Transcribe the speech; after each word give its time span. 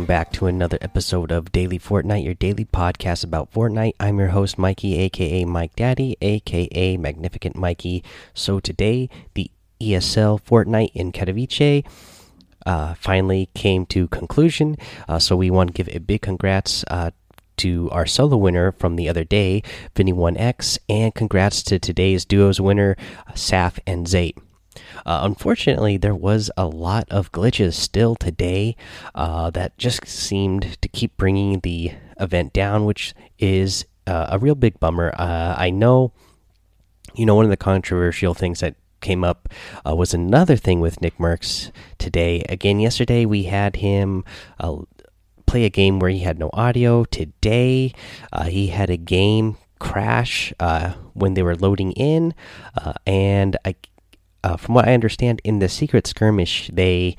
Welcome 0.00 0.14
back 0.14 0.32
to 0.32 0.46
another 0.46 0.78
episode 0.80 1.30
of 1.30 1.52
Daily 1.52 1.78
Fortnite, 1.78 2.24
your 2.24 2.32
daily 2.32 2.64
podcast 2.64 3.22
about 3.22 3.52
Fortnite. 3.52 3.96
I'm 4.00 4.18
your 4.18 4.28
host, 4.28 4.56
Mikey, 4.56 4.96
aka 4.96 5.44
Mike 5.44 5.76
Daddy, 5.76 6.16
aka 6.22 6.96
Magnificent 6.96 7.54
Mikey. 7.54 8.02
So 8.32 8.60
today, 8.60 9.10
the 9.34 9.50
ESL 9.78 10.40
Fortnite 10.40 10.92
in 10.94 11.12
Katowice 11.12 11.84
uh, 12.64 12.94
finally 12.94 13.50
came 13.54 13.84
to 13.86 14.08
conclusion. 14.08 14.78
Uh, 15.06 15.18
so 15.18 15.36
we 15.36 15.50
want 15.50 15.68
to 15.68 15.74
give 15.74 15.94
a 15.94 16.00
big 16.00 16.22
congrats 16.22 16.82
uh, 16.88 17.10
to 17.58 17.90
our 17.90 18.06
solo 18.06 18.38
winner 18.38 18.72
from 18.72 18.96
the 18.96 19.06
other 19.06 19.24
day, 19.24 19.62
Vinny1X, 19.94 20.78
and 20.88 21.14
congrats 21.14 21.62
to 21.64 21.78
today's 21.78 22.24
duos 22.24 22.58
winner, 22.58 22.96
Saf 23.34 23.78
and 23.86 24.06
Zayt. 24.06 24.38
Uh, 25.04 25.20
unfortunately, 25.22 25.96
there 25.96 26.14
was 26.14 26.50
a 26.56 26.66
lot 26.66 27.06
of 27.10 27.32
glitches 27.32 27.74
still 27.74 28.14
today 28.14 28.76
uh, 29.14 29.50
that 29.50 29.76
just 29.78 30.06
seemed 30.06 30.80
to 30.80 30.88
keep 30.88 31.16
bringing 31.16 31.60
the 31.60 31.92
event 32.20 32.52
down, 32.52 32.84
which 32.84 33.14
is 33.38 33.84
uh, 34.06 34.28
a 34.30 34.38
real 34.38 34.54
big 34.54 34.78
bummer. 34.78 35.12
Uh, 35.18 35.54
I 35.56 35.70
know, 35.70 36.12
you 37.14 37.26
know, 37.26 37.34
one 37.34 37.44
of 37.44 37.50
the 37.50 37.56
controversial 37.56 38.34
things 38.34 38.60
that 38.60 38.76
came 39.00 39.24
up 39.24 39.48
uh, 39.88 39.96
was 39.96 40.12
another 40.12 40.56
thing 40.56 40.80
with 40.80 41.00
Nickmercs 41.00 41.70
today. 41.98 42.44
Again, 42.48 42.80
yesterday 42.80 43.24
we 43.24 43.44
had 43.44 43.76
him 43.76 44.24
uh, 44.58 44.76
play 45.46 45.64
a 45.64 45.70
game 45.70 45.98
where 45.98 46.10
he 46.10 46.20
had 46.20 46.38
no 46.38 46.50
audio. 46.52 47.04
Today, 47.04 47.94
he 48.46 48.68
had 48.68 48.90
a 48.90 48.96
game 48.96 49.56
crash 49.80 50.52
uh, 50.60 50.92
when 51.14 51.34
they 51.34 51.42
were 51.42 51.56
loading 51.56 51.90
in, 51.92 52.34
uh, 52.76 52.92
and 53.06 53.56
I 53.64 53.74
uh, 54.42 54.56
from 54.56 54.74
what 54.74 54.88
I 54.88 54.94
understand, 54.94 55.40
in 55.44 55.58
the 55.58 55.68
secret 55.68 56.06
skirmish, 56.06 56.70
they 56.72 57.16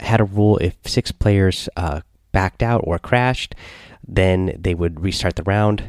had 0.00 0.20
a 0.20 0.24
rule 0.24 0.58
if 0.58 0.76
six 0.84 1.10
players 1.12 1.68
uh, 1.76 2.00
backed 2.32 2.62
out 2.62 2.82
or 2.84 2.98
crashed, 2.98 3.54
then 4.06 4.56
they 4.58 4.74
would 4.74 5.00
restart 5.00 5.36
the 5.36 5.42
round. 5.42 5.84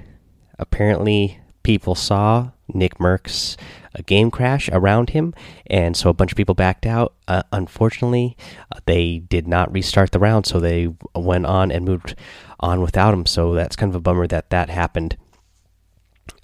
Apparently, 0.58 1.39
people 1.64 1.94
saw 1.94 2.52
Nickmercs 2.73 3.58
a 3.94 4.03
game 4.03 4.31
crash 4.31 4.69
around 4.69 5.11
him, 5.11 5.33
and 5.67 5.95
so 5.97 6.09
a 6.09 6.14
bunch 6.14 6.31
of 6.31 6.38
people 6.38 6.55
backed 6.55 6.86
out. 6.86 7.14
Uh, 7.27 7.44
unfortunately, 7.52 8.38
uh, 8.71 8.80
they 8.86 9.19
did 9.19 9.47
not 9.47 9.71
restart 9.71 10.11
the 10.11 10.19
round, 10.19 10.45
so 10.45 10.59
they 10.59 10.89
went 11.16 11.45
on 11.45 11.71
and 11.71 11.86
moved 11.86 12.16
on 12.59 12.81
without 12.81 13.14
him. 13.14 13.25
So 13.25 13.53
that's 13.53 13.75
kind 13.75 13.92
of 13.92 13.95
a 13.95 14.02
bummer 14.02 14.27
that 14.27 14.49
that 14.49 14.69
happened 14.69 15.17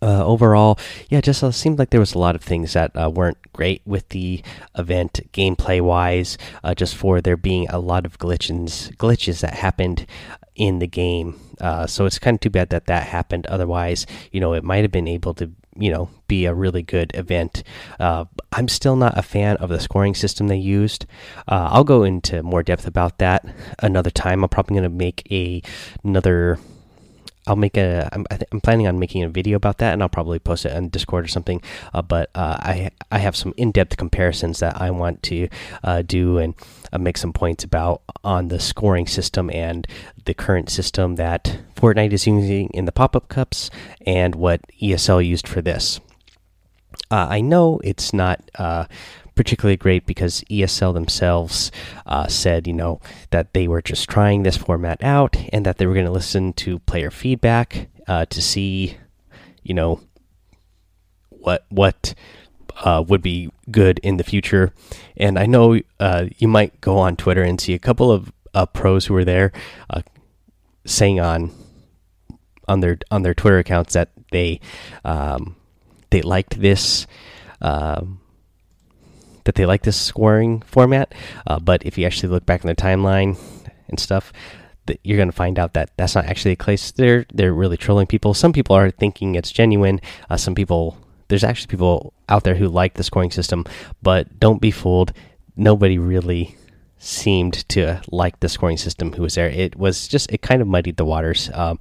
uh, 0.04 0.26
overall, 0.26 0.78
yeah, 1.10 1.22
just 1.22 1.44
uh, 1.44 1.52
seemed 1.52 1.80
like 1.80 1.90
there 1.90 2.00
was 2.00 2.14
a 2.14 2.20
lot 2.20 2.36
of 2.36 2.44
things 2.44 2.74
that 2.74 2.92
uh, 2.96 3.10
weren't 3.10 3.38
great 3.54 3.82
with 3.86 4.10
the 4.10 4.44
event 4.78 5.22
gameplay 5.32 5.80
wise. 5.80 6.38
Uh, 6.64 6.76
just 6.76 6.96
for 6.96 7.22
there 7.22 7.38
being 7.38 7.68
a 7.70 7.80
lot 7.80 8.06
of 8.06 8.20
glitches 8.20 8.94
glitches 8.98 9.40
that 9.40 9.54
happened 9.54 10.06
in 10.56 10.80
the 10.80 10.88
game. 10.88 11.40
Uh, 11.62 11.88
so 11.88 12.06
it's 12.06 12.20
kind 12.20 12.36
of 12.36 12.42
too 12.42 12.50
bad 12.50 12.70
that 12.70 12.86
that 12.88 13.04
happened. 13.04 13.48
Otherwise, 13.48 14.06
you 14.32 14.42
know, 14.42 14.54
it 14.54 14.64
might 14.64 14.84
have 14.84 14.92
been 14.92 15.08
able 15.08 15.34
to 15.36 15.50
you 15.78 15.90
know 15.90 16.10
be 16.28 16.46
a 16.46 16.54
really 16.54 16.84
good 16.84 17.12
event. 17.16 17.64
Uh, 17.98 18.26
I'm 18.52 18.68
still 18.68 18.98
not 18.98 19.18
a 19.18 19.22
fan 19.22 19.56
of 19.58 19.70
the 19.70 19.80
scoring 19.80 20.16
system 20.16 20.48
they 20.48 20.58
used. 20.58 21.06
I'll 21.48 21.86
go 21.86 22.04
into 22.04 22.44
more 22.44 22.62
depth 22.62 22.88
about 22.88 23.20
that 23.20 23.46
another 23.80 24.12
time. 24.12 24.44
I'm 24.44 24.50
probably 24.50 24.76
going 24.76 24.84
to 24.84 24.90
make 24.90 25.26
a 25.32 25.62
another 26.04 26.60
I'll 27.48 27.56
make 27.56 27.78
a. 27.78 28.10
I'm, 28.12 28.26
I'm 28.52 28.62
planning 28.62 28.88
on 28.88 29.00
making 29.00 29.24
a 29.24 29.30
video 29.30 29.58
about 29.58 29.80
that, 29.80 29.94
and 29.94 30.02
I'll 30.02 30.10
probably 30.10 30.40
post 30.40 30.66
it 30.66 30.72
on 30.72 30.90
Discord 30.90 31.26
or 31.26 31.28
something. 31.28 31.62
Uh, 31.94 32.02
but 32.02 32.30
uh, 32.36 32.58
I 32.60 32.92
I 33.12 33.18
have 33.20 33.36
some 33.36 33.54
in 33.58 33.72
depth 33.72 33.98
comparisons 33.98 34.60
that 34.60 34.80
I 34.80 34.92
want 34.92 35.24
to 35.24 35.50
uh, 35.84 36.02
do 36.04 36.38
and 36.38 36.56
uh, 36.92 36.98
make 36.98 37.18
some 37.18 37.34
points 37.34 37.64
about 37.64 38.02
on 38.24 38.48
the 38.48 38.60
scoring 38.60 39.08
system 39.08 39.50
and 39.52 39.86
the 40.26 40.34
current 40.34 40.70
system 40.70 41.16
that 41.16 41.60
Fortnite 41.76 42.14
is 42.14 42.26
using 42.26 42.70
in 42.70 42.86
the 42.86 42.92
pop 42.92 43.16
up 43.16 43.28
cups 43.28 43.70
and 44.06 44.36
what 44.36 44.62
ESL 44.82 45.26
used 45.26 45.48
for 45.48 45.62
this. 45.62 46.00
Uh, 47.12 47.28
I 47.30 47.42
know 47.42 47.80
it's 47.84 48.14
not 48.14 48.42
uh, 48.56 48.86
particularly 49.36 49.78
great 49.78 50.06
because 50.06 50.44
ESL 50.50 50.94
themselves 50.94 51.72
uh, 52.06 52.28
said, 52.28 52.68
you 52.68 52.74
know, 52.74 53.02
that 53.32 53.54
they 53.54 53.68
were 53.68 53.82
just 53.82 54.10
trying 54.10 54.44
this 54.44 54.58
format 54.58 55.04
out 55.04 55.38
and 55.52 55.66
that 55.66 55.78
they 55.78 55.86
were 55.86 55.94
going 55.94 56.06
to 56.06 56.12
listen 56.12 56.54
to 56.54 56.80
player 56.80 57.12
feedback 57.12 57.90
uh, 58.08 58.26
to 58.26 58.42
see, 58.42 58.98
you 59.64 59.74
know, 59.74 60.02
what 61.30 61.66
what 61.70 62.14
uh, 62.78 63.04
would 63.08 63.22
be 63.22 63.50
good 63.70 64.00
in 64.00 64.18
the 64.18 64.24
future. 64.24 64.74
And 65.18 65.38
I 65.38 65.46
know 65.46 65.80
uh, 66.00 66.26
you 66.38 66.48
might 66.48 66.82
go 66.82 66.98
on 66.98 67.16
Twitter 67.16 67.44
and 67.44 67.60
see 67.60 67.74
a 67.74 67.80
couple 67.80 68.12
of 68.12 68.32
uh, 68.54 68.66
pros 68.66 69.06
who 69.06 69.14
were 69.14 69.26
there 69.26 69.52
uh, 69.90 70.02
saying 70.86 71.20
on 71.20 71.52
on 72.68 72.80
their 72.80 72.98
on 73.12 73.24
their 73.24 73.34
Twitter 73.34 73.60
accounts 73.60 73.94
that 73.94 74.10
they 74.32 74.60
um, 75.04 75.56
they 76.10 76.22
liked 76.22 76.60
this. 76.60 77.08
Um, 77.62 78.20
that 79.46 79.56
they 79.56 79.66
like 79.66 79.84
this 79.84 80.00
scoring 80.00 80.62
format. 80.62 81.14
Uh, 81.46 81.60
but 81.60 81.86
if 81.86 81.98
you 81.98 82.06
actually 82.06 82.30
look 82.30 82.46
back 82.46 82.64
in 82.64 82.68
the 82.68 82.76
timeline 82.76 83.38
and 83.90 84.00
stuff, 84.00 84.34
that 84.86 85.00
you're 85.04 85.18
going 85.18 85.30
to 85.30 85.36
find 85.36 85.58
out 85.58 85.74
that 85.74 85.92
that's 85.98 86.16
not 86.16 86.26
actually 86.26 86.56
the 86.56 86.64
case. 86.64 86.92
They're 86.92 87.26
they're 87.34 87.54
really 87.54 87.78
trolling 87.78 88.08
people. 88.08 88.34
Some 88.34 88.54
people 88.54 88.76
are 88.76 88.92
thinking 88.92 89.36
it's 89.36 89.52
genuine. 89.52 90.02
Uh, 90.30 90.38
some 90.38 90.56
people 90.56 90.98
there's 91.28 91.44
actually 91.44 91.68
people 91.68 92.14
out 92.30 92.44
there 92.44 92.56
who 92.56 92.68
like 92.68 92.96
the 92.96 93.04
scoring 93.04 93.32
system, 93.32 93.66
but 94.02 94.40
don't 94.40 94.62
be 94.62 94.72
fooled. 94.72 95.14
Nobody 95.56 95.98
really 95.98 96.58
seemed 97.00 97.68
to 97.68 98.02
like 98.12 98.40
the 98.40 98.50
scoring 98.50 98.78
system 98.78 99.14
who 99.14 99.24
was 99.24 99.36
there. 99.36 99.50
It 99.50 99.76
was 99.76 100.08
just 100.08 100.32
it 100.32 100.42
kind 100.42 100.62
of 100.62 100.68
muddied 100.68 100.98
the 100.98 101.06
waters 101.06 101.50
um, 101.54 101.80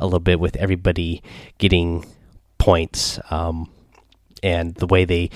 a 0.00 0.04
little 0.04 0.20
bit 0.20 0.40
with 0.40 0.56
everybody 0.56 1.22
getting 1.58 2.04
points. 2.58 3.18
Um, 3.30 3.70
and 4.42 4.74
the 4.76 4.86
way 4.86 5.04
they 5.04 5.30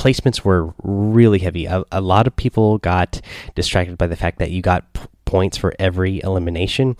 placements 0.00 0.40
were 0.40 0.72
really 0.82 1.38
heavy. 1.38 1.66
A, 1.66 1.84
a, 1.92 2.00
lot 2.00 2.26
of 2.26 2.34
people 2.34 2.78
got 2.78 3.20
distracted 3.54 3.98
by 3.98 4.06
the 4.06 4.16
fact 4.16 4.38
that 4.38 4.50
you 4.50 4.62
got 4.62 4.86
points 5.26 5.58
for 5.58 5.74
every 5.78 6.22
elimination, 6.22 6.96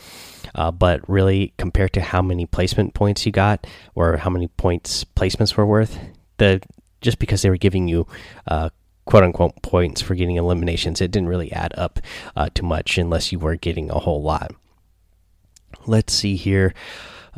uh, 0.55 0.71
but 0.71 1.09
really 1.09 1.55
compared 1.57 1.95
to 1.95 2.03
how 2.03 2.21
many 2.21 2.45
placement 2.45 2.93
points 2.93 3.25
you 3.25 3.33
got 3.33 3.67
or 3.95 4.19
how 4.19 4.29
many 4.29 4.49
points 4.49 5.07
placements 5.17 5.57
were 5.57 5.65
worth, 5.65 5.99
the 6.37 6.61
just 7.01 7.19
because 7.19 7.41
they 7.41 7.49
were 7.49 7.57
giving 7.57 7.89
you 7.89 8.07
uh, 8.49 8.69
quote 9.07 9.25
unquote 9.25 9.63
points 9.63 10.03
for 10.03 10.15
getting 10.15 10.37
eliminations, 10.37 11.01
it 11.01 11.11
didn't 11.11 11.31
really 11.31 11.51
add 11.53 11.73
up 11.79 12.01
uh, 12.37 12.51
too 12.53 12.67
much 12.67 12.99
unless 12.99 13.33
you 13.33 13.39
were 13.39 13.57
getting 13.57 13.91
a 13.91 13.99
whole 13.99 14.23
lot. 14.23 14.53
Let's 15.87 16.13
see 16.13 16.37
here. 16.37 16.75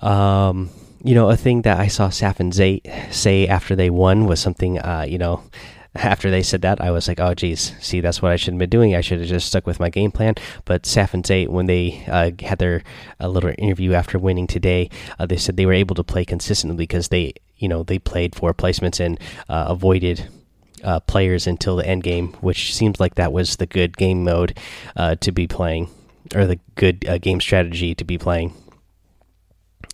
Um, 0.00 0.70
you 1.04 1.14
know, 1.14 1.30
a 1.30 1.36
thing 1.36 1.62
that 1.62 1.80
I 1.80 1.88
saw 1.88 2.08
Saf 2.08 2.36
Zayt 2.52 3.12
say 3.12 3.46
after 3.46 3.74
they 3.74 3.90
won 3.90 4.26
was 4.26 4.40
something, 4.40 4.78
uh, 4.78 5.04
you 5.08 5.18
know, 5.18 5.42
after 5.94 6.30
they 6.30 6.42
said 6.42 6.62
that, 6.62 6.80
I 6.80 6.90
was 6.90 7.08
like, 7.08 7.20
oh, 7.20 7.34
geez, 7.34 7.74
see, 7.80 8.00
that's 8.00 8.22
what 8.22 8.32
I 8.32 8.36
should 8.36 8.54
have 8.54 8.58
been 8.58 8.70
doing. 8.70 8.94
I 8.94 9.00
should 9.00 9.18
have 9.20 9.28
just 9.28 9.48
stuck 9.48 9.66
with 9.66 9.80
my 9.80 9.90
game 9.90 10.10
plan. 10.10 10.34
But 10.64 10.84
Saf 10.84 11.10
Zayt, 11.10 11.48
when 11.48 11.66
they 11.66 12.04
uh, 12.08 12.30
had 12.44 12.58
their 12.58 12.82
little 13.20 13.52
interview 13.58 13.92
after 13.92 14.18
winning 14.18 14.46
today, 14.46 14.90
uh, 15.18 15.26
they 15.26 15.36
said 15.36 15.56
they 15.56 15.66
were 15.66 15.72
able 15.72 15.94
to 15.96 16.04
play 16.04 16.24
consistently 16.24 16.76
because 16.76 17.08
they, 17.08 17.34
you 17.58 17.68
know, 17.68 17.82
they 17.82 17.98
played 17.98 18.34
for 18.34 18.54
placements 18.54 19.00
and 19.04 19.18
uh, 19.48 19.66
avoided 19.68 20.28
uh, 20.84 21.00
players 21.00 21.46
until 21.46 21.76
the 21.76 21.86
end 21.86 22.02
game, 22.02 22.28
which 22.34 22.74
seems 22.74 23.00
like 23.00 23.16
that 23.16 23.32
was 23.32 23.56
the 23.56 23.66
good 23.66 23.96
game 23.96 24.24
mode 24.24 24.56
uh, 24.96 25.14
to 25.16 25.32
be 25.32 25.46
playing, 25.46 25.88
or 26.34 26.46
the 26.46 26.58
good 26.76 27.00
game 27.20 27.40
strategy 27.40 27.94
to 27.94 28.04
be 28.04 28.18
playing. 28.18 28.52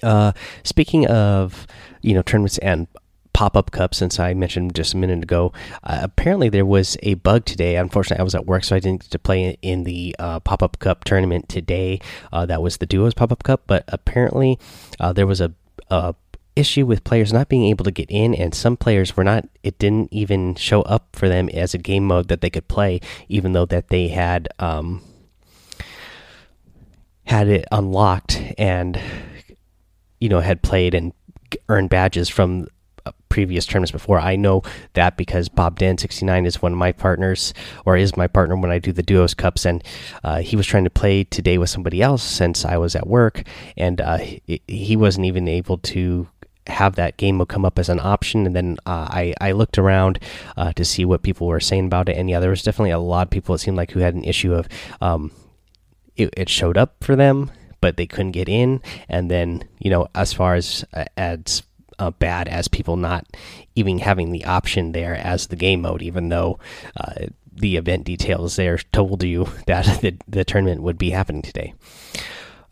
Uh, 0.03 0.33
speaking 0.63 1.07
of 1.07 1.67
you 2.03 2.15
know 2.15 2.23
tournaments 2.23 2.59
and 2.59 2.87
pop-up 3.33 3.71
cups 3.71 3.99
since 3.99 4.19
i 4.19 4.35
mentioned 4.35 4.75
just 4.75 4.95
a 4.95 4.97
minute 4.97 5.23
ago 5.23 5.53
uh, 5.85 6.01
apparently 6.03 6.49
there 6.49 6.67
was 6.67 6.97
a 7.03 7.15
bug 7.15 7.45
today. 7.45 7.77
Unfortunately 7.77 8.21
i 8.21 8.25
was 8.25 8.35
at 8.35 8.47
work 8.47 8.65
so 8.65 8.75
i 8.75 8.81
didn't 8.81 9.03
get 9.03 9.11
to 9.11 9.19
play 9.19 9.57
in 9.63 9.85
the 9.85 10.15
uh, 10.19 10.41
pop-up 10.41 10.79
cup 10.79 11.05
tournament 11.05 11.49
today 11.49 12.01
uh, 12.33 12.47
that 12.47 12.63
was 12.63 12.79
the 12.79 12.87
duos 12.87 13.15
pop-up 13.15 13.43
cup. 13.43 13.63
But 13.67 13.85
apparently 13.89 14.59
uh, 14.99 15.13
there 15.13 15.27
was 15.27 15.41
a, 15.41 15.53
a, 15.91 16.15
issue 16.57 16.85
with 16.85 17.05
players 17.05 17.33
not 17.33 17.49
being 17.49 17.67
able 17.67 17.85
to 17.85 17.93
get 17.93 18.11
in 18.11 18.35
and 18.35 18.53
some 18.53 18.77
players 18.77 19.17
were 19.17 19.23
not 19.23 19.49
it 19.63 19.79
didn't 19.79 20.13
even 20.13 20.57
show 20.57 20.83
up 20.83 21.15
for 21.15 21.29
them 21.29 21.49
as 21.51 21.73
a 21.73 21.79
game 21.79 22.05
mode 22.05 22.27
that 22.27 22.41
they 22.41 22.51
could 22.51 22.67
play 22.67 23.01
even 23.29 23.53
though 23.53 23.65
that 23.65 23.87
they 23.91 24.09
had 24.09 24.49
um, 24.59 25.01
had 27.29 27.47
it 27.49 27.67
unlocked. 27.71 28.43
And 28.57 29.01
you 30.21 30.29
know 30.29 30.41
had 30.41 30.63
played 30.63 30.95
and 30.95 31.13
earned 31.69 31.91
badges 31.91 32.29
from 32.29 32.67
uh, 33.07 33.13
previous 33.29 33.67
tournaments 33.67 33.93
before. 33.93 34.19
I 34.21 34.37
know 34.37 34.63
that 34.95 35.17
because 35.17 35.49
Bob 35.49 35.79
Dan 35.79 35.99
sixty 35.99 36.27
nine 36.27 36.47
is 36.47 36.63
one 36.63 36.73
of 36.73 36.79
my 36.79 36.93
partners, 36.93 37.55
or 37.85 37.97
is 37.97 38.17
my 38.17 38.27
partner 38.27 38.57
when 38.57 38.71
I 38.71 38.79
do 38.79 38.93
the 38.93 39.03
duos 39.03 39.35
cups, 39.35 39.65
and 39.65 39.83
uh, 40.25 40.41
he 40.41 40.57
was 40.57 40.67
trying 40.67 40.85
to 40.85 40.91
play 40.91 41.25
today 41.25 41.59
with 41.59 41.71
somebody 41.71 42.03
else 42.03 42.23
since 42.23 42.65
I 42.65 42.77
was 42.77 42.95
at 42.95 43.07
work, 43.07 43.43
and 43.77 44.01
uh, 44.01 44.19
he 44.67 44.97
wasn't 44.97 45.27
even 45.27 45.49
able 45.49 45.79
to 45.79 46.29
have 46.67 46.97
that 46.97 47.17
game 47.17 47.39
will 47.39 47.47
come 47.47 47.65
up 47.65 47.79
as 47.79 47.89
an 47.89 47.99
option 47.99 48.45
and 48.45 48.55
then 48.55 48.77
uh, 48.85 49.09
I, 49.09 49.33
I 49.41 49.53
looked 49.53 49.79
around 49.79 50.19
uh, 50.55 50.71
to 50.75 50.85
see 50.85 51.07
what 51.07 51.23
people 51.23 51.47
were 51.47 51.61
saying 51.61 51.87
about 51.87 52.11
it 52.11 52.19
and 52.19 52.29
yeah 52.29 52.41
there 52.41 52.51
was 52.51 52.63
definitely 52.63 52.91
a 52.91 52.99
lot 52.99 53.27
of 53.27 53.31
people 53.31 53.55
it 53.55 53.59
seemed 53.59 53.79
like 53.79 53.93
who 53.93 54.01
had 54.01 54.13
an 54.13 54.23
issue 54.23 54.53
of 54.53 54.69
um, 55.01 55.31
it, 56.19 56.35
it 56.37 56.49
showed 56.49 56.77
up 56.77 56.97
for 57.03 57.17
them, 57.17 57.51
but 57.81 57.97
they 57.97 58.07
couldn't 58.07 58.33
get 58.33 58.49
in. 58.49 58.81
And 59.09 59.31
then 59.31 59.65
you 59.79 59.91
know, 59.91 60.09
as 60.15 60.33
far 60.33 60.55
as 60.55 60.85
uh, 60.93 61.05
as 61.17 61.63
uh, 61.99 62.11
bad 62.11 62.49
as 62.49 62.69
people 62.69 62.97
not 62.97 63.27
even 63.75 63.99
having 63.99 64.33
the 64.33 64.45
option 64.45 64.93
there 64.93 65.15
as 65.15 65.49
the 65.49 65.57
game 65.57 65.83
mode, 65.83 66.03
even 66.03 66.29
though 66.29 66.59
uh, 66.97 67.27
the 67.53 67.77
event 67.77 68.05
details 68.05 68.57
there 68.57 68.79
told 68.93 69.23
you 69.23 69.49
that 69.67 69.85
the, 70.01 70.17
the 70.27 70.45
tournament 70.45 70.83
would 70.83 70.99
be 70.99 71.11
happening 71.11 71.43
today. 71.43 71.75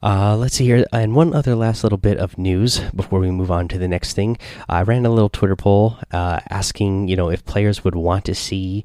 Uh, 0.02 0.36
let's 0.36 0.54
see 0.54 0.66
here. 0.66 0.84
And 0.92 1.16
one 1.16 1.34
other 1.34 1.54
last 1.54 1.82
little 1.82 1.98
bit 1.98 2.18
of 2.18 2.38
news 2.38 2.80
before 2.94 3.18
we 3.18 3.30
move 3.30 3.50
on 3.50 3.66
to 3.68 3.78
the 3.78 3.88
next 3.88 4.12
thing. 4.12 4.36
I 4.68 4.82
ran 4.82 5.06
a 5.06 5.10
little 5.10 5.30
Twitter 5.30 5.56
poll 5.56 5.98
uh, 6.12 6.40
asking, 6.50 7.08
you 7.08 7.16
know, 7.16 7.30
if 7.30 7.44
players 7.44 7.82
would 7.82 7.94
want 7.94 8.24
to 8.26 8.34
see 8.34 8.84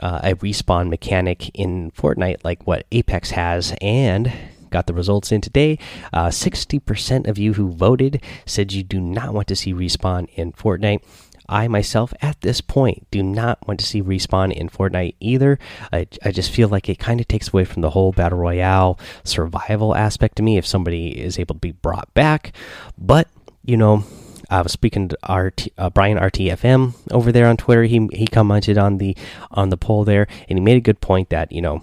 uh, 0.00 0.20
a 0.22 0.34
respawn 0.36 0.88
mechanic 0.88 1.50
in 1.54 1.90
Fortnite 1.92 2.44
like 2.44 2.66
what 2.66 2.86
Apex 2.90 3.30
has, 3.30 3.74
and 3.80 4.32
got 4.70 4.86
the 4.86 4.94
results 4.94 5.32
in 5.32 5.40
today. 5.40 5.78
60% 6.12 7.26
uh, 7.26 7.30
of 7.30 7.38
you 7.38 7.54
who 7.54 7.70
voted 7.70 8.22
said 8.46 8.72
you 8.72 8.82
do 8.82 9.00
not 9.00 9.34
want 9.34 9.48
to 9.48 9.56
see 9.56 9.72
respawn 9.72 10.28
in 10.34 10.52
Fortnite. 10.52 11.02
I 11.48 11.66
myself, 11.66 12.12
at 12.20 12.40
this 12.42 12.60
point, 12.60 13.06
do 13.10 13.22
not 13.22 13.66
want 13.66 13.80
to 13.80 13.86
see 13.86 14.02
respawn 14.02 14.52
in 14.52 14.68
Fortnite 14.68 15.14
either. 15.18 15.58
I, 15.90 16.06
I 16.22 16.30
just 16.30 16.50
feel 16.50 16.68
like 16.68 16.90
it 16.90 16.98
kind 16.98 17.20
of 17.20 17.28
takes 17.28 17.48
away 17.48 17.64
from 17.64 17.80
the 17.80 17.90
whole 17.90 18.12
battle 18.12 18.38
royale 18.38 18.98
survival 19.24 19.94
aspect 19.94 20.36
to 20.36 20.42
me 20.42 20.58
if 20.58 20.66
somebody 20.66 21.18
is 21.18 21.38
able 21.38 21.54
to 21.54 21.60
be 21.60 21.72
brought 21.72 22.12
back. 22.12 22.52
But 22.98 23.28
you 23.64 23.78
know, 23.78 24.04
I 24.50 24.60
was 24.60 24.72
speaking 24.72 25.08
to 25.08 25.18
RT, 25.28 25.68
uh, 25.78 25.90
Brian 25.90 26.18
RTFM 26.18 26.94
over 27.10 27.32
there 27.32 27.46
on 27.46 27.56
Twitter. 27.56 27.84
He 27.84 28.08
he 28.12 28.26
commented 28.26 28.76
on 28.76 28.98
the 28.98 29.16
on 29.50 29.70
the 29.70 29.76
poll 29.76 30.04
there, 30.04 30.26
and 30.48 30.58
he 30.58 30.64
made 30.64 30.76
a 30.76 30.82
good 30.82 31.00
point 31.00 31.30
that 31.30 31.50
you 31.50 31.62
know 31.62 31.82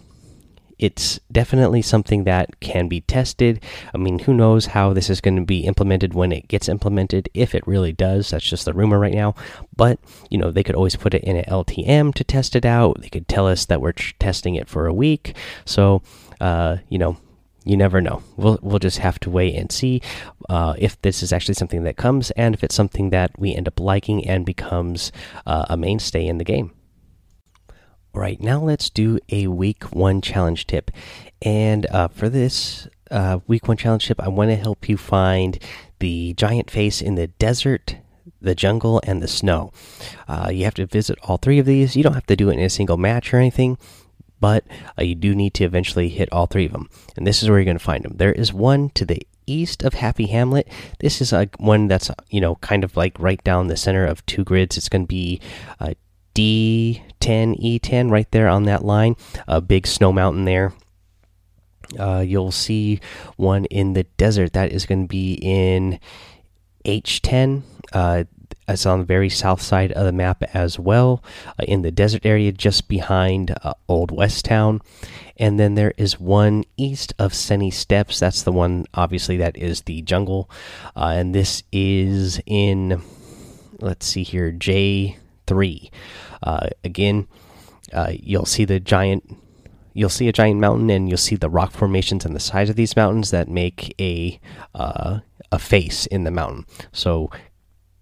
it's 0.80 1.20
definitely 1.32 1.82
something 1.82 2.24
that 2.26 2.60
can 2.60 2.88
be 2.88 3.02
tested. 3.02 3.64
I 3.94 3.98
mean, 3.98 4.20
who 4.20 4.34
knows 4.34 4.68
how 4.68 4.94
this 4.94 5.10
is 5.10 5.22
going 5.22 5.38
to 5.38 5.46
be 5.46 5.66
implemented 5.66 6.14
when 6.14 6.32
it 6.32 6.48
gets 6.48 6.70
implemented, 6.70 7.30
if 7.34 7.56
it 7.56 7.66
really 7.68 7.94
does. 7.94 8.30
That's 8.30 8.50
just 8.50 8.66
the 8.66 8.74
rumor 8.74 9.00
right 9.00 9.14
now. 9.14 9.36
But, 9.76 10.00
you 10.30 10.38
know, 10.38 10.52
they 10.52 10.64
could 10.64 10.76
always 10.76 10.96
put 10.96 11.14
it 11.14 11.24
in 11.24 11.38
an 11.38 11.46
LTM 11.46 12.14
to 12.16 12.24
test 12.24 12.56
it 12.56 12.66
out. 12.66 13.02
They 13.02 13.10
could 13.10 13.28
tell 13.28 13.48
us 13.48 13.66
that 13.66 13.82
we're 13.82 13.94
testing 13.94 14.56
it 14.56 14.68
for 14.70 14.88
a 14.88 14.94
week. 14.94 15.36
So, 15.66 16.02
uh, 16.42 16.78
you 16.90 16.98
know, 16.98 17.18
you 17.66 17.76
never 17.76 18.00
know. 18.00 18.22
We'll 18.38 18.60
we'll 18.62 18.80
just 18.80 19.00
have 19.00 19.20
to 19.22 19.30
wait 19.30 19.56
and 19.56 19.72
see 19.72 20.02
uh, 20.50 20.76
if 20.78 21.02
this 21.02 21.24
is 21.24 21.34
actually 21.34 21.56
something 21.56 21.84
that 21.84 21.98
comes, 21.98 22.30
and 22.32 22.54
if 22.54 22.64
it's 22.64 22.76
something 22.76 23.10
that 23.10 23.32
we 23.40 23.56
end 23.56 23.68
up 23.68 23.80
liking 23.80 24.26
and 24.28 24.46
becomes 24.46 25.12
uh, 25.48 25.66
a 25.68 25.76
mainstay 25.76 26.28
in 26.28 26.38
the 26.38 26.44
game. 26.44 26.72
All 28.16 28.22
right, 28.22 28.40
now 28.40 28.62
let's 28.62 28.90
do 28.90 29.20
a 29.30 29.48
week 29.48 29.92
one 29.92 30.22
challenge 30.22 30.68
tip. 30.68 30.90
And 31.42 31.86
uh, 31.88 32.08
for 32.08 32.30
this 32.30 32.88
uh, 33.12 33.40
week 33.46 33.68
one 33.68 33.76
challenge 33.76 34.08
tip, 34.08 34.22
I 34.22 34.30
want 34.30 34.52
to 34.52 34.56
help 34.56 34.88
you 34.88 34.96
find 34.96 35.60
the 36.00 36.34
giant 36.36 36.72
face 36.72 37.02
in 37.02 37.16
the 37.16 37.28
desert, 37.28 37.98
the 38.40 38.56
jungle, 38.56 39.02
and 39.04 39.22
the 39.22 39.28
snow. 39.28 39.74
Uh, 40.30 40.50
you 40.50 40.64
have 40.64 40.76
to 40.76 40.86
visit 40.86 41.20
all 41.24 41.36
three 41.36 41.60
of 41.60 41.66
these. 41.66 41.98
You 41.98 42.04
don't 42.04 42.14
have 42.14 42.26
to 42.28 42.38
do 42.38 42.50
it 42.50 42.54
in 42.54 42.62
a 42.62 42.70
single 42.70 42.96
match 42.96 43.34
or 43.34 43.38
anything, 43.38 43.78
but 44.40 44.64
uh, 44.98 45.04
you 45.04 45.16
do 45.16 45.36
need 45.36 45.54
to 45.56 45.66
eventually 45.66 46.08
hit 46.08 46.32
all 46.32 46.46
three 46.46 46.68
of 46.68 46.72
them. 46.72 46.90
And 47.18 47.28
this 47.28 47.44
is 47.44 47.50
where 47.50 47.60
you're 47.60 47.66
going 47.66 47.78
to 47.78 47.84
find 47.84 48.06
them. 48.06 48.16
There 48.16 48.32
is 48.32 48.54
one 48.54 48.92
to 48.92 49.04
the 49.04 49.28
east 49.46 49.84
of 49.84 49.94
Happy 49.94 50.28
Hamlet. 50.28 50.70
This 51.02 51.20
is 51.20 51.34
a 51.34 51.50
one 51.58 51.90
that's 51.90 52.10
you 52.30 52.40
know 52.40 52.56
kind 52.56 52.86
of 52.86 52.96
like 52.96 53.20
right 53.20 53.44
down 53.44 53.68
the 53.68 53.76
center 53.76 54.06
of 54.06 54.26
two 54.26 54.46
grids. 54.46 54.78
It's 54.78 54.88
going 54.88 55.04
to 55.04 55.08
be 55.08 55.42
uh, 55.82 55.96
D10, 57.26 57.80
E10 57.80 58.12
right 58.12 58.30
there 58.32 58.48
on 58.48 58.64
that 58.64 58.86
line. 58.86 59.16
A 59.48 59.62
big 59.62 59.88
snow 59.88 60.12
mountain 60.12 60.46
there. 60.46 60.74
Uh, 62.00 62.24
you'll 62.26 62.52
see 62.52 63.00
one 63.38 63.66
in 63.66 63.94
the 63.94 64.04
desert 64.18 64.54
that 64.54 64.72
is 64.72 64.86
going 64.86 65.04
to 65.04 65.08
be 65.08 65.34
in 65.42 66.00
H10. 66.84 67.64
Uh, 67.94 68.24
it's 68.68 68.88
on 68.88 69.00
the 69.00 69.06
very 69.06 69.30
south 69.30 69.62
side 69.62 69.92
of 69.92 70.06
the 70.06 70.12
map 70.12 70.42
as 70.56 70.80
well, 70.80 71.24
uh, 71.48 71.64
in 71.68 71.84
the 71.84 71.92
desert 71.92 72.26
area 72.26 72.52
just 72.52 72.88
behind 72.88 73.56
uh, 73.64 73.74
Old 73.88 74.10
West 74.10 74.46
Town. 74.46 74.82
And 75.38 75.60
then 75.60 75.76
there 75.76 75.94
is 75.98 76.20
one 76.20 76.64
east 76.76 77.14
of 77.20 77.34
Sunny 77.34 77.70
Steps. 77.70 78.20
That's 78.20 78.42
the 78.42 78.52
one, 78.52 78.86
obviously, 78.96 79.38
that 79.38 79.56
is 79.56 79.82
the 79.82 80.02
jungle. 80.02 80.50
Uh, 80.96 81.14
and 81.16 81.36
this 81.36 81.62
is 81.72 82.42
in, 82.48 83.02
let's 83.80 84.08
see 84.08 84.24
here, 84.24 84.52
J 84.52 85.18
three. 85.48 85.92
Uh, 86.44 86.68
again, 86.84 87.28
uh, 87.94 88.12
you'll 88.12 88.46
see 88.46 88.66
the 88.66 88.80
giant. 88.80 89.38
You'll 89.94 90.10
see 90.10 90.28
a 90.28 90.34
giant 90.34 90.60
mountain, 90.60 90.90
and 90.90 91.08
you'll 91.08 91.18
see 91.18 91.36
the 91.36 91.50
rock 91.50 91.72
formations 91.72 92.26
and 92.26 92.36
the 92.36 92.40
sides 92.40 92.70
of 92.70 92.76
these 92.76 92.96
mountains 92.96 93.32
that 93.32 93.48
make 93.48 93.96
a 94.00 94.40
uh, 94.74 95.20
a 95.52 95.60
face 95.60 96.06
in 96.08 96.24
the 96.24 96.32
mountain. 96.32 96.66
So 96.92 97.30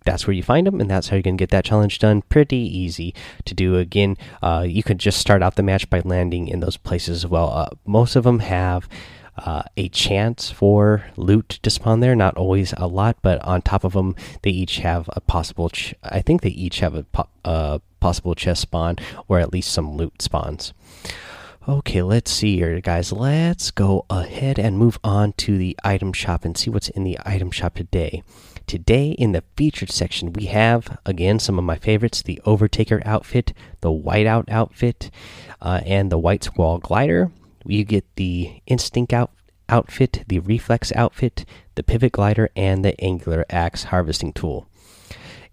that's 0.05 0.27
where 0.27 0.33
you 0.33 0.43
find 0.43 0.67
them, 0.67 0.81
and 0.81 0.89
that's 0.89 1.09
how 1.09 1.17
you 1.17 1.23
can 1.23 1.37
get 1.37 1.49
that 1.51 1.65
challenge 1.65 1.99
done. 1.99 2.23
Pretty 2.23 2.57
easy 2.57 3.13
to 3.45 3.53
do. 3.53 3.77
Again, 3.77 4.17
uh, 4.41 4.65
you 4.67 4.83
can 4.83 4.97
just 4.97 5.19
start 5.19 5.41
out 5.41 5.55
the 5.55 5.63
match 5.63 5.89
by 5.89 6.01
landing 6.03 6.47
in 6.47 6.59
those 6.59 6.77
places 6.77 7.23
as 7.23 7.29
well. 7.29 7.49
Uh, 7.51 7.69
most 7.85 8.15
of 8.15 8.23
them 8.23 8.39
have 8.39 8.89
uh, 9.37 9.63
a 9.75 9.89
chance 9.89 10.51
for 10.51 11.05
loot 11.15 11.59
to 11.63 11.69
spawn 11.69 11.99
there. 11.99 12.15
Not 12.15 12.37
always 12.37 12.73
a 12.77 12.87
lot, 12.87 13.17
but 13.21 13.41
on 13.43 13.61
top 13.61 13.83
of 13.83 13.93
them, 13.93 14.15
they 14.41 14.51
each 14.51 14.77
have 14.77 15.09
a 15.13 15.21
possible. 15.21 15.71
I 16.03 16.21
think 16.21 16.41
they 16.41 16.49
each 16.49 16.79
have 16.79 16.95
a 16.95 17.03
po 17.03 17.81
possible 17.99 18.35
chest 18.35 18.61
spawn, 18.61 18.97
or 19.27 19.39
at 19.39 19.53
least 19.53 19.71
some 19.71 19.95
loot 19.95 20.21
spawns. 20.21 20.73
Okay, 21.67 22.01
let's 22.01 22.29
see 22.29 22.57
here, 22.57 22.81
guys. 22.81 23.13
Let's 23.13 23.71
go 23.71 24.05
ahead 24.09 24.59
and 24.59 24.77
move 24.77 24.99
on 25.01 25.31
to 25.33 25.57
the 25.57 25.77
item 25.81 26.11
shop 26.11 26.43
and 26.43 26.57
see 26.57 26.69
what's 26.69 26.89
in 26.89 27.05
the 27.05 27.17
item 27.25 27.51
shop 27.51 27.75
today. 27.75 28.21
Today, 28.67 29.11
in 29.11 29.31
the 29.31 29.43
featured 29.55 29.89
section, 29.89 30.33
we 30.33 30.45
have 30.47 30.97
again 31.05 31.39
some 31.39 31.57
of 31.57 31.63
my 31.63 31.77
favorites 31.77 32.21
the 32.21 32.41
Overtaker 32.45 33.01
outfit, 33.05 33.53
the 33.79 33.91
Whiteout 33.91 34.49
outfit, 34.49 35.09
uh, 35.61 35.81
and 35.85 36.11
the 36.11 36.17
White 36.17 36.43
Squall 36.43 36.79
glider 36.79 37.31
you 37.65 37.83
get 37.83 38.05
the 38.15 38.61
Instinct 38.67 39.13
out 39.13 39.31
outfit, 39.69 40.23
the 40.27 40.39
Reflex 40.39 40.91
outfit, 40.95 41.45
the 41.75 41.83
Pivot 41.83 42.11
glider, 42.11 42.49
and 42.55 42.83
the 42.83 42.99
Angular 43.01 43.45
axe 43.49 43.85
harvesting 43.85 44.33
tool. 44.33 44.67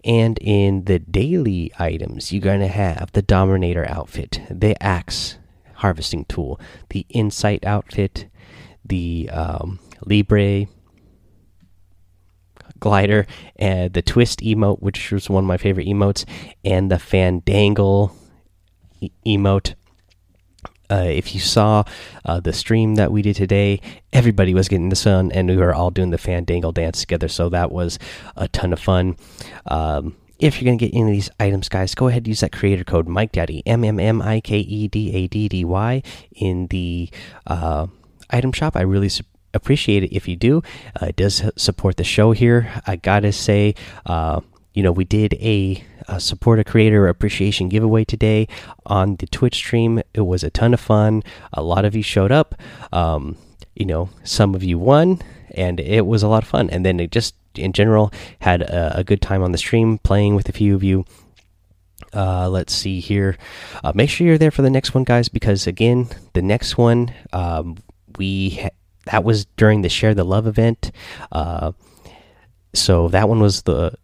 And 0.04 0.38
in 0.40 0.84
the 0.84 0.98
daily 0.98 1.72
items, 1.78 2.32
you're 2.32 2.42
going 2.42 2.60
to 2.60 2.68
have 2.68 3.10
the 3.12 3.22
Dominator 3.22 3.88
outfit, 3.88 4.40
the 4.50 4.80
axe 4.82 5.38
harvesting 5.74 6.24
tool, 6.24 6.60
the 6.88 7.06
Insight 7.10 7.64
outfit, 7.64 8.26
the 8.84 9.30
um, 9.32 9.78
Libre 10.04 10.66
glider, 12.78 13.26
and 13.56 13.92
the 13.92 14.02
Twist 14.02 14.40
emote, 14.40 14.80
which 14.80 15.12
was 15.12 15.28
one 15.28 15.44
of 15.44 15.48
my 15.48 15.58
favorite 15.58 15.86
emotes, 15.86 16.24
and 16.64 16.90
the 16.90 16.96
Fandangle 16.96 18.12
emote 19.26 19.74
uh, 20.90 21.06
if 21.06 21.35
you 21.35 21.40
saw 21.40 21.85
uh, 22.25 22.40
the 22.40 22.52
stream 22.52 22.97
that 22.97 23.12
we 23.12 23.23
did 23.23 23.37
today, 23.37 23.80
everybody 24.12 24.54
was 24.54 24.68
getting 24.68 24.88
the 24.88 24.97
sun, 24.97 25.30
and 25.32 25.49
we 25.49 25.56
were 25.56 25.75
all 25.75 25.90
doing 25.90 26.11
the 26.11 26.18
fandangle 26.18 26.75
dance 26.75 27.00
together. 27.00 27.28
So 27.28 27.49
that 27.50 27.70
was 27.70 27.99
a 28.37 28.49
ton 28.49 28.73
of 28.73 28.80
fun. 28.80 29.16
Um, 29.66 30.16
if 30.38 30.61
you're 30.61 30.66
gonna 30.66 30.78
get 30.78 30.94
any 30.94 31.02
of 31.02 31.09
these 31.09 31.30
items, 31.38 31.68
guys, 31.68 31.94
go 31.94 32.09
ahead 32.09 32.23
and 32.23 32.28
use 32.28 32.40
that 32.40 32.52
creator 32.52 32.85
code 32.85 33.06
Mike 33.06 33.32
Daddy 33.32 33.62
M 33.66 33.85
M 33.85 34.00
M 34.00 34.23
I 34.23 34.40
K 34.40 34.59
E 34.59 34.88
D 34.88 35.12
A 35.14 35.26
D 35.26 35.49
D 35.49 35.64
Y 35.64 36.02
in 36.32 36.66
the 36.68 37.11
uh, 37.47 37.87
item 38.30 38.52
shop. 38.52 38.75
I 38.75 38.82
really 38.82 39.11
appreciate 39.52 40.04
it 40.04 40.14
if 40.14 40.28
you 40.28 40.37
do. 40.37 40.62
Uh, 41.00 41.06
it 41.06 41.16
does 41.16 41.42
support 41.56 41.97
the 41.97 42.04
show 42.04 42.32
here. 42.32 42.73
I 42.87 42.97
gotta 42.97 43.32
say, 43.32 43.75
uh, 44.06 44.40
you 44.74 44.82
know, 44.82 44.92
we 44.92 45.04
did 45.04 45.34
a 45.34 45.84
a 46.08 46.18
support 46.18 46.58
a 46.58 46.64
creator 46.64 47.08
appreciation 47.08 47.68
giveaway 47.68 48.04
today 48.04 48.48
on 48.86 49.16
the 49.16 49.26
Twitch 49.26 49.54
stream. 49.54 50.02
It 50.14 50.22
was 50.22 50.42
a 50.42 50.50
ton 50.50 50.74
of 50.74 50.80
fun. 50.80 51.22
A 51.52 51.62
lot 51.62 51.84
of 51.84 51.94
you 51.94 52.02
showed 52.02 52.32
up. 52.32 52.54
Um, 52.92 53.36
you 53.74 53.86
know, 53.86 54.10
some 54.24 54.54
of 54.54 54.62
you 54.62 54.78
won, 54.78 55.22
and 55.54 55.78
it 55.80 56.06
was 56.06 56.22
a 56.22 56.28
lot 56.28 56.42
of 56.42 56.48
fun. 56.48 56.68
And 56.70 56.84
then 56.84 57.00
it 57.00 57.10
just, 57.10 57.34
in 57.54 57.72
general, 57.72 58.12
had 58.40 58.62
a, 58.62 58.98
a 58.98 59.04
good 59.04 59.22
time 59.22 59.42
on 59.42 59.52
the 59.52 59.58
stream 59.58 59.98
playing 59.98 60.34
with 60.34 60.48
a 60.48 60.52
few 60.52 60.74
of 60.74 60.82
you. 60.82 61.04
Uh, 62.12 62.48
let's 62.48 62.74
see 62.74 62.98
here. 62.98 63.36
Uh, 63.84 63.92
make 63.94 64.10
sure 64.10 64.26
you're 64.26 64.38
there 64.38 64.50
for 64.50 64.62
the 64.62 64.70
next 64.70 64.94
one, 64.94 65.04
guys, 65.04 65.28
because 65.28 65.66
again, 65.66 66.08
the 66.32 66.42
next 66.42 66.76
one 66.76 67.14
um, 67.32 67.76
we 68.18 68.68
that 69.06 69.24
was 69.24 69.46
during 69.56 69.82
the 69.82 69.88
share 69.88 70.14
the 70.14 70.24
love 70.24 70.46
event. 70.46 70.90
Uh, 71.32 71.72
so 72.74 73.08
that 73.08 73.28
one 73.28 73.40
was 73.40 73.62
the 73.62 73.94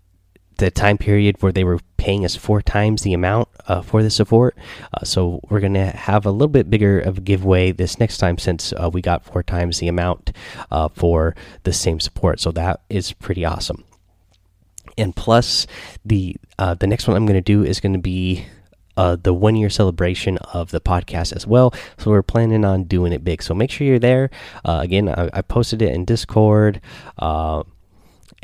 the 0.58 0.70
time 0.70 0.98
period 0.98 1.36
where 1.40 1.52
they 1.52 1.64
were 1.64 1.80
paying 1.96 2.24
us 2.24 2.36
four 2.36 2.62
times 2.62 3.02
the 3.02 3.12
amount 3.12 3.48
uh, 3.66 3.82
for 3.82 4.02
the 4.02 4.10
support. 4.10 4.56
Uh, 4.94 5.04
so 5.04 5.40
we're 5.48 5.60
going 5.60 5.74
to 5.74 5.86
have 5.86 6.24
a 6.24 6.30
little 6.30 6.48
bit 6.48 6.70
bigger 6.70 6.98
of 7.00 7.18
a 7.18 7.20
giveaway 7.20 7.72
this 7.72 7.98
next 7.98 8.18
time 8.18 8.38
since 8.38 8.72
uh, 8.72 8.90
we 8.92 9.02
got 9.02 9.24
four 9.24 9.42
times 9.42 9.78
the 9.78 9.88
amount 9.88 10.32
uh, 10.70 10.88
for 10.88 11.34
the 11.64 11.72
same 11.72 12.00
support. 12.00 12.40
So 12.40 12.52
that 12.52 12.80
is 12.88 13.12
pretty 13.12 13.44
awesome. 13.44 13.84
And 14.98 15.14
plus, 15.14 15.66
the 16.04 16.36
uh, 16.58 16.72
the 16.74 16.86
next 16.86 17.06
one 17.06 17.16
I'm 17.16 17.26
going 17.26 17.34
to 17.34 17.42
do 17.42 17.62
is 17.62 17.80
going 17.80 17.92
to 17.92 17.98
be 17.98 18.46
uh, 18.96 19.16
the 19.16 19.34
one 19.34 19.56
year 19.56 19.68
celebration 19.68 20.38
of 20.38 20.70
the 20.70 20.80
podcast 20.80 21.34
as 21.34 21.46
well. 21.46 21.74
So 21.98 22.10
we're 22.10 22.22
planning 22.22 22.64
on 22.64 22.84
doing 22.84 23.12
it 23.12 23.24
big. 23.24 23.42
So 23.42 23.54
make 23.54 23.70
sure 23.70 23.86
you're 23.86 23.98
there. 23.98 24.30
Uh, 24.64 24.80
again, 24.82 25.08
I, 25.08 25.28
I, 25.34 25.42
posted 25.42 25.82
it 25.82 25.92
in 25.92 26.04
Discord. 26.04 26.80
Uh, 27.18 27.64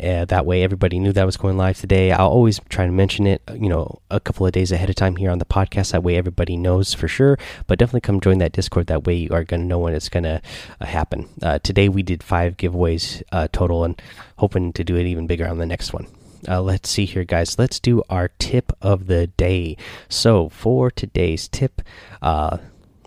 and 0.03 0.29
that 0.31 0.45
way, 0.45 0.65
everybody 0.65 0.99
knew 0.99 1.13
that 1.13 1.25
was 1.25 1.37
going 1.37 1.57
live 1.57 1.79
today. 1.79 2.11
I'll 2.11 2.29
always 2.29 2.61
try 2.69 2.87
to 2.87 2.91
mention 2.91 3.25
it, 3.25 3.41
you 3.55 3.69
know, 3.69 4.01
a 4.11 4.19
couple 4.19 4.45
of 4.45 4.53
days 4.53 4.73
ahead 4.73 4.91
of 4.91 4.97
time 4.97 5.15
here 5.15 5.31
on 5.31 5.39
the 5.39 5.45
podcast. 5.45 5.93
That 5.93 6.03
way, 6.03 6.17
everybody 6.17 6.57
knows 6.57 6.93
for 6.93 7.07
sure. 7.07 7.39
But 7.69 7.79
definitely 7.79 8.01
come 8.01 8.21
join 8.21 8.39
that 8.39 8.51
Discord. 8.51 8.89
That 8.89 9.05
way, 9.05 9.15
you 9.15 9.31
are 9.31 9.45
going 9.45 9.61
to 9.61 9.67
know 9.67 9.79
when 9.79 9.95
it's 9.95 10.09
going 10.09 10.25
to 10.25 10.43
uh, 10.81 10.85
happen. 10.85 11.29
Uh, 11.41 11.61
today, 11.61 11.89
we 11.89 12.03
did 12.03 12.25
five 12.25 12.57
giveaways 12.57 13.23
uh, 13.31 13.47
total, 13.53 13.85
and 13.85 14.03
hoping 14.39 14.73
to 14.73 14.83
do 14.83 14.97
it 14.97 15.07
even 15.07 15.29
bigger 15.29 15.47
on 15.47 15.59
the 15.59 15.67
next 15.67 15.93
one. 15.93 16.09
Uh, 16.49 16.61
let's 16.61 16.91
see 16.91 17.05
here, 17.05 17.23
guys. 17.23 17.57
Let's 17.57 17.79
do 17.79 18.03
our 18.11 18.29
tip 18.41 18.73
of 18.83 19.07
the 19.07 19.29
day. 19.29 19.77
So, 20.09 20.49
for 20.49 20.91
today's 20.91 21.47
tip, 21.47 21.81
uh, 22.21 22.59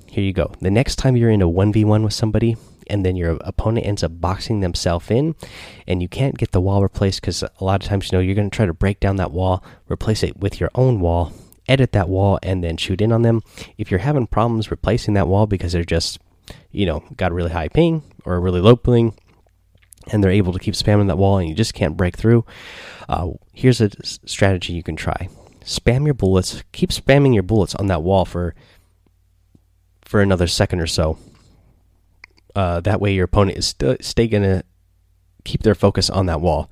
here 0.08 0.24
you 0.24 0.32
go. 0.32 0.54
The 0.62 0.72
next 0.72 0.96
time 0.96 1.18
you're 1.18 1.30
in 1.30 1.42
a 1.42 1.50
1v1 1.50 2.06
with 2.06 2.14
somebody, 2.14 2.56
and 2.88 3.06
then 3.06 3.15
your 3.15 3.38
opponent 3.42 3.86
ends 3.86 4.04
up 4.04 4.20
boxing 4.20 4.60
themselves 4.60 5.10
in, 5.10 5.36
and 5.88 6.01
you 6.01 6.08
can't 6.08 6.38
get 6.38 6.51
the 6.51 6.62
wall 6.62 6.82
replaced 6.82 7.22
because 7.22 7.44
a 7.44 7.63
lot 7.63 7.84
of 7.84 7.89
times, 7.89 8.12
you 8.12 8.18
know, 8.18 8.22
you're 8.22 8.36
going 8.36 8.50
to 8.50 8.56
try 8.56 8.65
to 8.65 8.74
break 8.74 9.00
down 9.00 9.15
that 9.18 9.32
wall, 9.32 9.63
replace 9.89 10.24
it 10.24 10.38
with 10.38 10.60
your 10.60 10.70
own 10.75 11.00
wall, 11.00 11.34
edit 11.68 11.92
that 11.94 12.10
wall, 12.10 12.39
and 12.44 12.63
then 12.63 12.77
shoot 12.77 13.01
in 13.01 13.12
on 13.12 13.22
them. 13.22 13.42
If 13.77 13.92
you're 13.92 14.00
having 14.00 14.27
problems 14.27 14.72
replacing 14.72 15.13
that 15.15 15.27
wall 15.27 15.48
because 15.48 15.74
they're 15.74 15.84
just, 15.84 16.20
you 16.72 16.86
know, 16.86 17.04
got 17.18 17.32
a 17.32 17.36
really 17.36 17.51
high 17.51 17.70
ping 17.70 18.04
or 18.24 18.36
a 18.36 18.39
really 18.39 18.62
low 18.62 18.75
ping, 18.75 19.13
and 20.12 20.24
they're 20.24 20.32
able 20.32 20.54
to 20.54 20.60
keep 20.60 20.75
spamming 20.75 21.08
that 21.08 21.18
wall 21.18 21.38
and 21.38 21.50
you 21.50 21.56
just 21.56 21.74
can't 21.74 21.98
break 21.98 22.15
through, 22.15 22.46
uh, 23.10 23.32
here's 23.54 23.82
a 23.82 23.89
strategy 24.04 24.74
you 24.74 24.84
can 24.84 24.96
try. 24.96 25.30
Spam 25.63 26.06
your 26.06 26.13
bullets. 26.13 26.63
Keep 26.74 26.92
spamming 26.92 27.34
your 27.34 27.44
bullets 27.44 27.74
on 27.75 27.88
that 27.88 28.04
wall 28.04 28.24
for 28.25 28.54
for 30.04 30.22
another 30.22 30.46
second 30.46 30.80
or 30.80 30.86
so. 30.86 31.18
Uh, 32.55 32.79
that 32.81 33.01
way, 33.01 33.13
your 33.13 33.25
opponent 33.25 33.57
is 33.57 33.67
st 33.67 34.03
stay 34.03 34.27
gonna 34.27 34.63
keep 35.43 35.63
their 35.63 35.75
focus 35.75 36.09
on 36.09 36.25
that 36.25 36.41
wall. 36.41 36.69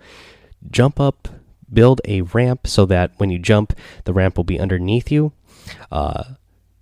Jump 0.71 0.99
up, 0.99 1.27
build 1.71 2.01
a 2.05 2.21
ramp 2.21 2.67
so 2.67 2.85
that 2.85 3.11
when 3.17 3.29
you 3.29 3.39
jump, 3.39 3.73
the 4.05 4.13
ramp 4.13 4.37
will 4.37 4.43
be 4.43 4.59
underneath 4.59 5.11
you. 5.11 5.33
Uh, 5.91 6.23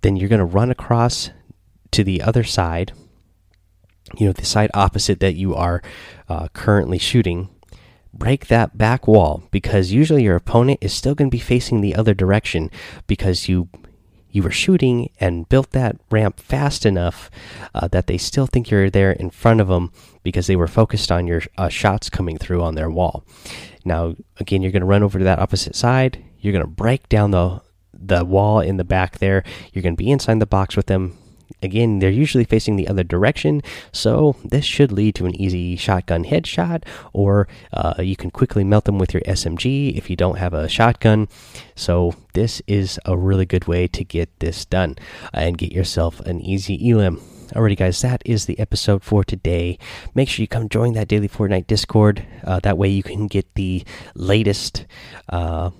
then 0.02 0.16
you're 0.16 0.28
gonna 0.28 0.44
run 0.44 0.70
across 0.70 1.30
to 1.90 2.02
the 2.04 2.22
other 2.22 2.44
side 2.44 2.92
you 4.18 4.26
know 4.26 4.32
the 4.32 4.44
side 4.44 4.70
opposite 4.74 5.20
that 5.20 5.34
you 5.34 5.54
are 5.54 5.82
uh, 6.28 6.48
currently 6.52 6.98
shooting 6.98 7.48
break 8.12 8.48
that 8.48 8.76
back 8.76 9.08
wall 9.08 9.42
because 9.50 9.92
usually 9.92 10.24
your 10.24 10.36
opponent 10.36 10.78
is 10.82 10.92
still 10.92 11.14
going 11.14 11.30
to 11.30 11.34
be 11.34 11.40
facing 11.40 11.80
the 11.80 11.94
other 11.94 12.14
direction 12.14 12.70
because 13.06 13.48
you 13.48 13.68
you 14.32 14.42
were 14.42 14.50
shooting 14.50 15.10
and 15.20 15.48
built 15.48 15.70
that 15.70 15.96
ramp 16.10 16.40
fast 16.40 16.84
enough 16.84 17.30
uh, 17.74 17.86
that 17.88 18.06
they 18.06 18.18
still 18.18 18.46
think 18.46 18.70
you're 18.70 18.90
there 18.90 19.12
in 19.12 19.30
front 19.30 19.60
of 19.60 19.68
them 19.68 19.92
because 20.22 20.46
they 20.46 20.56
were 20.56 20.66
focused 20.66 21.12
on 21.12 21.26
your 21.26 21.42
uh, 21.58 21.68
shots 21.68 22.10
coming 22.10 22.38
through 22.38 22.62
on 22.62 22.74
their 22.74 22.90
wall. 22.90 23.24
Now, 23.84 24.16
again, 24.38 24.62
you're 24.62 24.72
going 24.72 24.80
to 24.80 24.86
run 24.86 25.02
over 25.02 25.18
to 25.18 25.24
that 25.24 25.38
opposite 25.38 25.76
side. 25.76 26.24
You're 26.40 26.52
going 26.52 26.64
to 26.64 26.70
break 26.70 27.08
down 27.08 27.30
the 27.30 27.60
the 27.94 28.24
wall 28.24 28.58
in 28.58 28.78
the 28.78 28.84
back 28.84 29.18
there. 29.18 29.44
You're 29.72 29.82
going 29.82 29.94
to 29.94 30.02
be 30.02 30.10
inside 30.10 30.40
the 30.40 30.46
box 30.46 30.76
with 30.76 30.86
them. 30.86 31.16
Again, 31.62 31.98
they're 31.98 32.10
usually 32.10 32.44
facing 32.44 32.76
the 32.76 32.88
other 32.88 33.04
direction, 33.04 33.62
so 33.92 34.36
this 34.44 34.64
should 34.64 34.92
lead 34.92 35.14
to 35.16 35.26
an 35.26 35.34
easy 35.40 35.76
shotgun 35.76 36.24
headshot, 36.24 36.84
or 37.12 37.48
uh, 37.72 37.94
you 37.98 38.16
can 38.16 38.30
quickly 38.30 38.64
melt 38.64 38.84
them 38.84 38.98
with 38.98 39.14
your 39.14 39.22
SMG 39.22 39.96
if 39.96 40.10
you 40.10 40.16
don't 40.16 40.38
have 40.38 40.54
a 40.54 40.68
shotgun. 40.68 41.28
So, 41.74 42.14
this 42.34 42.62
is 42.66 42.98
a 43.04 43.16
really 43.16 43.46
good 43.46 43.66
way 43.66 43.86
to 43.88 44.04
get 44.04 44.28
this 44.40 44.64
done 44.64 44.96
and 45.32 45.58
get 45.58 45.72
yourself 45.72 46.20
an 46.20 46.40
easy 46.40 46.78
elim. 46.88 47.20
Alrighty, 47.52 47.76
guys, 47.76 48.00
that 48.00 48.22
is 48.24 48.46
the 48.46 48.58
episode 48.58 49.02
for 49.02 49.22
today. 49.22 49.78
Make 50.14 50.30
sure 50.30 50.42
you 50.42 50.48
come 50.48 50.70
join 50.70 50.94
that 50.94 51.08
daily 51.08 51.28
Fortnite 51.28 51.66
Discord. 51.66 52.24
Uh, 52.44 52.60
that 52.60 52.78
way, 52.78 52.88
you 52.88 53.02
can 53.02 53.26
get 53.26 53.54
the 53.54 53.84
latest. 54.14 54.86
Uh, 55.28 55.70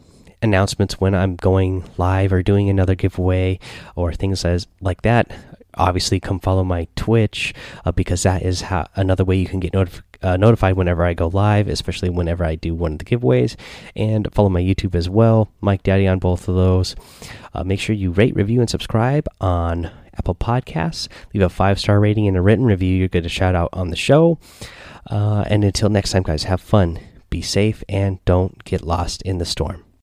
announcements 0.43 1.01
when 1.01 1.15
I'm 1.15 1.37
going 1.37 1.85
live 1.97 2.33
or 2.33 2.43
doing 2.43 2.69
another 2.69 2.97
giveaway 2.97 3.61
or 3.95 4.13
things 4.13 4.45
as 4.45 4.67
like 4.81 5.03
that 5.03 5.31
obviously 5.75 6.21
come 6.21 6.41
follow 6.41 6.65
my 6.65 6.87
Twitch 6.97 7.55
uh, 7.85 7.93
because 7.93 8.23
that 8.23 8.43
is 8.43 8.63
how 8.63 8.87
another 8.95 9.25
way 9.25 9.37
you 9.37 9.47
can 9.47 9.61
get 9.61 9.73
notif 9.73 10.03
uh, 10.23 10.37
notified 10.37 10.77
whenever 10.77 11.05
I 11.05 11.15
go 11.15 11.29
live, 11.29 11.69
especially 11.69 12.09
whenever 12.09 12.45
I 12.45 12.55
do 12.55 12.75
one 12.75 12.93
of 12.93 12.99
the 12.99 13.05
giveaways. 13.05 13.57
And 13.97 14.33
follow 14.33 14.49
my 14.49 14.63
YouTube 14.63 14.95
as 14.95 15.09
well, 15.09 15.51
Mike 15.61 15.83
Daddy 15.83 16.07
on 16.07 16.19
both 16.21 16.49
of 16.49 16.55
those. 16.55 16.95
Uh, 17.55 17.65
make 17.65 17.81
sure 17.81 17.95
you 17.95 18.13
rate, 18.13 18.35
review, 18.37 18.61
and 18.61 18.71
subscribe 18.71 19.27
on 19.41 19.91
Apple 20.17 20.35
Podcasts. 20.35 21.09
Leave 21.35 21.43
a 21.43 21.49
five 21.49 21.79
star 21.79 21.99
rating 22.01 22.29
and 22.29 22.37
a 22.37 22.43
written 22.43 22.65
review. 22.65 22.95
You'll 22.95 23.09
get 23.09 23.27
a 23.27 23.29
shout 23.29 23.55
out 23.55 23.71
on 23.73 23.91
the 23.91 23.97
show. 23.97 24.39
Uh, 25.11 25.45
and 25.49 25.65
until 25.65 25.89
next 25.89 26.13
time, 26.13 26.23
guys, 26.23 26.45
have 26.45 26.61
fun, 26.61 27.01
be 27.29 27.43
safe, 27.43 27.83
and 27.89 28.25
don't 28.25 28.63
get 28.65 28.83
lost 28.83 29.23
in 29.23 29.39
the 29.39 29.45
storm. 29.45 29.85